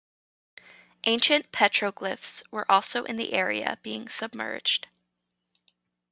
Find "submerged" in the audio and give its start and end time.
4.09-4.87